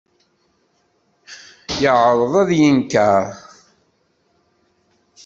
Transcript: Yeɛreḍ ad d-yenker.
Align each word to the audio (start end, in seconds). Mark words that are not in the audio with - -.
Yeɛreḍ 1.81 2.33
ad 2.41 2.45
d-yenker. 2.49 3.23